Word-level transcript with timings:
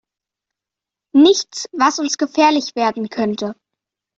Nichts, 1.13 1.67
was 1.73 1.99
uns 1.99 2.17
gefährlich 2.17 2.75
werden 2.75 3.09
könnte. 3.09 3.53